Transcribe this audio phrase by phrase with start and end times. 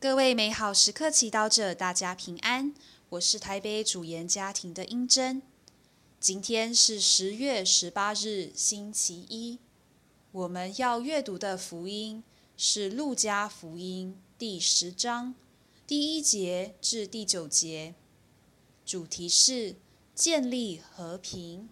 [0.00, 2.72] 各位美好时刻祈祷者，大家平安。
[3.10, 5.42] 我是台北主言家庭的英珍。
[6.18, 9.58] 今天是十月十八日，星期一。
[10.32, 12.24] 我们要阅读的福音
[12.56, 15.34] 是路加福音第十章
[15.86, 17.94] 第一节至第九节，
[18.86, 19.76] 主题是
[20.14, 21.68] 建立和平。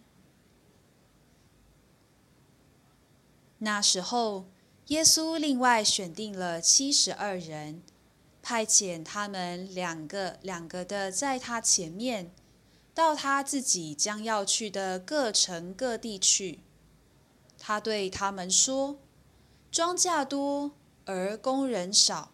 [3.56, 4.44] 那时候，
[4.88, 7.82] 耶稣另外选定了七十二人。
[8.48, 12.30] 派遣他们两个两个的在他前面，
[12.94, 16.60] 到他自己将要去的各城各地去。
[17.58, 18.98] 他对他们说
[19.70, 20.70] ：“庄稼多，
[21.04, 22.30] 而工人少，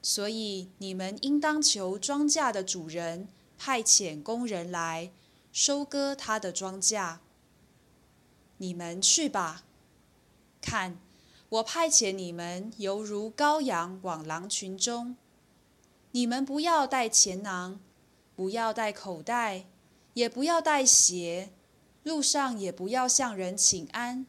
[0.00, 3.26] 所以你们应当求庄稼的主人
[3.58, 5.10] 派遣工人来
[5.52, 7.16] 收割他的庄稼。
[8.58, 9.64] 你们去吧，
[10.62, 11.00] 看。”
[11.50, 15.16] 我派遣你们，犹如羔羊往狼群中。
[16.12, 17.80] 你们不要带钱囊，
[18.36, 19.66] 不要带口袋，
[20.14, 21.50] 也不要带鞋，
[22.04, 24.26] 路上也不要向人请安。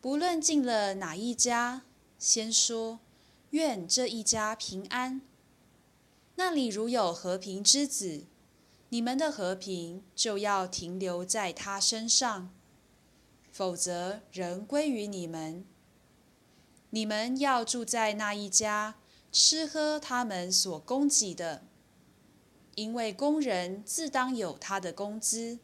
[0.00, 1.82] 不论进了哪一家，
[2.18, 2.98] 先说：
[3.50, 5.20] 愿这一家平安。
[6.34, 8.24] 那里如有和平之子，
[8.88, 12.48] 你们的和平就要停留在他身上；
[13.52, 15.64] 否则，人归于你们。
[16.90, 18.96] 你们要住在那一家，
[19.30, 21.62] 吃喝他们所供给的，
[22.76, 25.58] 因为工人自当有他的工资。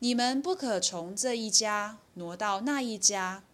[0.00, 3.44] 你们不可从这一家挪到那一家，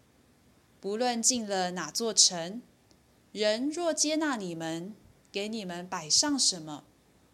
[0.81, 2.63] 不论进了哪座城，
[3.31, 4.97] 人若接纳你们，
[5.31, 6.85] 给你们摆上什么，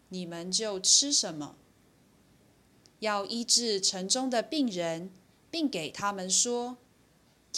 [0.09, 1.55] 你们就吃什么。
[2.99, 5.09] 要医治城中的病人，
[5.49, 6.77] 并给他们说。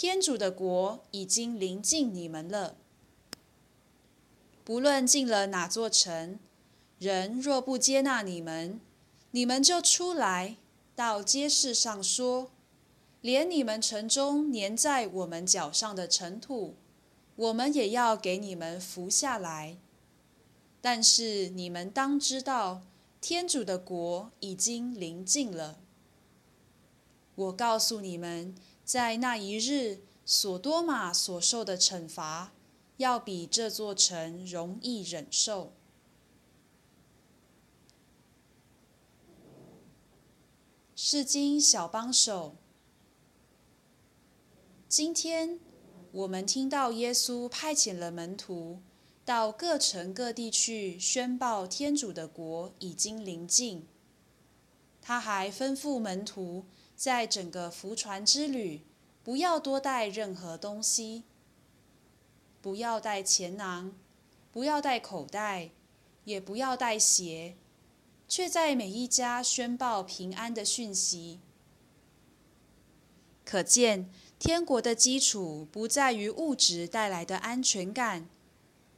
[0.00, 2.76] 天主的国已经临近你们了。
[4.62, 6.38] 不论进了哪座城，
[7.00, 8.78] 人若不接纳你们，
[9.32, 10.56] 你们就出来
[10.94, 12.52] 到街市上说：
[13.20, 16.76] 连你们城中粘在我们脚上的尘土，
[17.34, 19.78] 我们也要给你们扶下来。
[20.80, 22.82] 但是你们当知道，
[23.20, 25.80] 天主的国已经临近了。
[27.34, 28.54] 我告诉你们。
[28.88, 32.54] 在那一日，索多玛所受的惩罚，
[32.96, 35.74] 要比这座城容易忍受。
[40.96, 42.56] 是经小帮手，
[44.88, 45.60] 今天
[46.10, 48.80] 我们听到耶稣派遣了门徒
[49.22, 53.86] 到各城各地去宣报天主的国已经临近。
[55.02, 56.64] 他还吩咐门徒。
[56.98, 58.80] 在整个福船之旅，
[59.22, 61.22] 不要多带任何东西，
[62.60, 63.92] 不要带钱囊，
[64.50, 65.70] 不要带口袋，
[66.24, 67.54] 也不要带鞋，
[68.26, 71.38] 却在每一家宣报平安的讯息。
[73.44, 74.10] 可见，
[74.40, 78.28] 天国的基础不在于物质带来的安全感，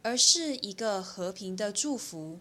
[0.01, 2.41] 而是一个和平的祝福。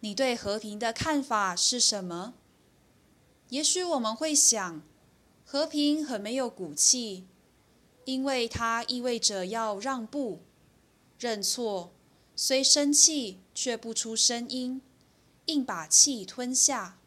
[0.00, 2.34] 你对和平的看法是什么？
[3.50, 4.82] 也许我们会想，
[5.44, 7.26] 和平很没有骨气，
[8.04, 10.40] 因为它意味着要让步、
[11.18, 11.92] 认错，
[12.34, 14.82] 虽生气却不出声音，
[15.46, 16.98] 硬把气吞下。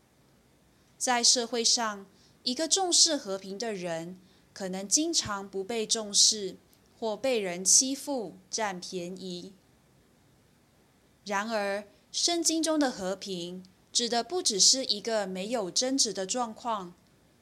[0.97, 2.05] 在社会上，
[2.43, 4.17] 一个重视和平的人，
[4.53, 6.57] 可能经常不被重视，
[6.97, 9.53] 或被人欺负、占便宜。
[11.25, 13.63] 然而，圣经中的和平，
[13.99, 16.93] 指的不只是一个没有争执的状况，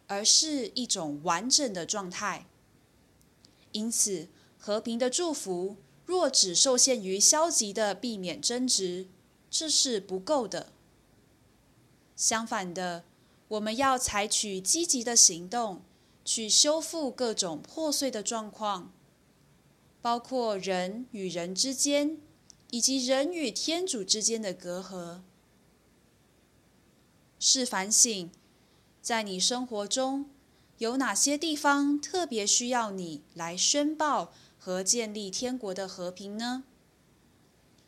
[0.07, 2.47] 而是一种完整的状态。
[3.73, 5.75] 因此，和平的祝福
[6.07, 9.05] 若只受限于消极的避免争执，
[9.51, 10.71] 这是不够的。
[12.15, 13.03] 相反的，
[13.49, 15.83] 我们要采取积极的行动，
[16.25, 18.91] 去修复各种破碎的状况，
[20.01, 22.17] 包括人与人之间，
[22.71, 25.21] 以及人与天主之间的隔阂。
[27.39, 28.31] 是反省，
[29.01, 30.29] 在你生活中
[30.77, 36.63] 有哪些地方特别需要你来宣报和建立天国的和平呢？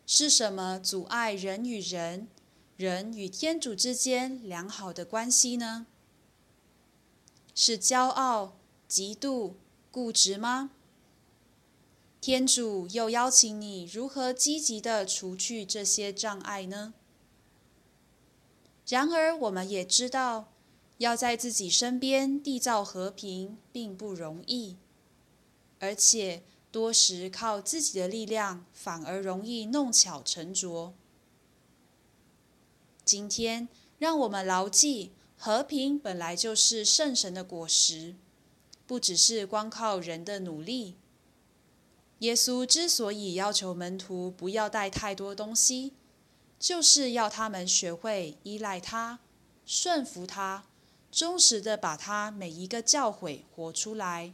[0.06, 2.28] 是什么阻碍人与人、
[2.78, 5.86] 人与天主之间良好的关系呢？
[7.54, 8.58] 是骄傲、
[8.90, 9.54] 嫉妒、
[9.92, 10.72] 固执吗？
[12.22, 16.94] 天主又邀请你如何积极地除去这些障碍呢？
[18.90, 20.52] 然而，我们也知道，
[20.98, 24.78] 要在自己身边缔造和平并不容易，
[25.80, 26.42] 而且
[26.72, 30.96] 多时靠自己的力量，反而容易弄巧成拙。
[33.06, 33.70] 今天，
[34.00, 38.16] 让我们牢记，和平本来就是圣神的果实，
[38.88, 40.96] 不只是光靠人的努力。
[42.20, 45.94] 耶稣之所以要求门徒不要带太多东西，
[46.60, 49.20] 就是要他们学会依赖他、
[49.66, 50.66] 顺服他，
[51.10, 54.34] 忠实地把他每一个教诲活出来。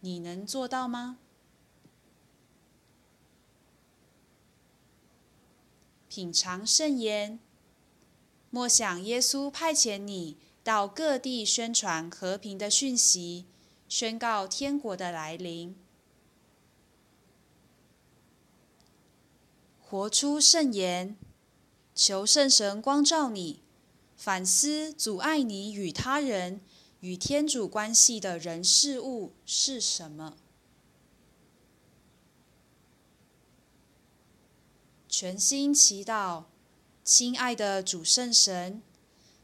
[0.00, 1.18] 你能做到吗？
[6.08, 7.38] 品尝圣言，
[8.48, 13.44] 默想耶稣派遣你到各地宣传和平的讯息，
[13.86, 15.76] 宣告天国的来临。
[19.88, 21.16] 活出圣言，
[21.94, 23.62] 求圣神光照你，
[24.16, 26.60] 反思阻碍你与他人、
[26.98, 30.36] 与天主关系的人事物是什么。
[35.08, 36.46] 全心祈祷，
[37.04, 38.82] 亲爱的主圣神，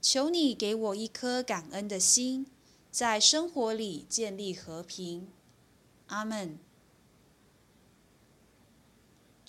[0.00, 2.48] 求你给我一颗感恩的心，
[2.90, 5.28] 在生活里建立和平。
[6.08, 6.58] 阿门。